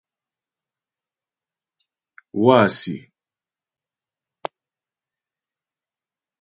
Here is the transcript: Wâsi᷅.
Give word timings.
Wâsi᷅. 2.43 2.97